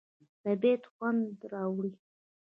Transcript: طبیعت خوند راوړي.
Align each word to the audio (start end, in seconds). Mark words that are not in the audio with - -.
طبیعت 0.43 0.83
خوند 0.93 1.35
راوړي. 1.51 1.91